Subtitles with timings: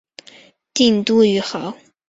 [0.73, 1.75] 定都于亳。